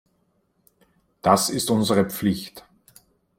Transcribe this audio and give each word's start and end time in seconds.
Das 1.21 1.51
ist 1.51 1.69
unsere 1.69 2.09
Pflicht. 2.09 2.65